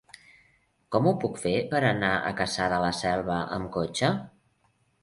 [0.95, 4.15] Com ho puc fer per anar a Cassà de la Selva amb cotxe?